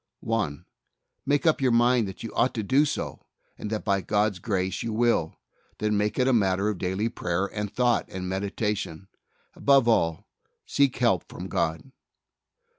1. 0.21 0.65
Make 1.27 1.45
up 1.45 1.61
your 1.61 1.69
mind 1.71 2.07
that 2.07 2.23
you 2.23 2.33
ought 2.33 2.55
to 2.55 2.63
do 2.63 2.85
so, 2.85 3.23
and 3.55 3.69
that 3.69 3.85
by 3.85 4.01
God's 4.01 4.39
grace 4.39 4.81
you 4.81 4.91
will; 4.91 5.35
then, 5.77 5.95
make 5.95 6.17
it 6.17 6.27
a 6.27 6.33
matter 6.33 6.69
of 6.69 6.79
daily 6.79 7.07
prayer 7.07 7.45
and 7.45 7.71
thought 7.71 8.09
and 8.09 8.27
meditation. 8.27 9.09
Above 9.53 9.87
all, 9.87 10.25
seek 10.65 10.97
help 10.97 11.23
from 11.29 11.47
God. 11.47 11.91